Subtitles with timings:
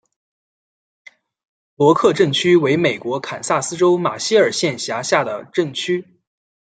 [1.75, 6.07] 罗克镇区为美国堪萨斯州马歇尔县辖下的镇区。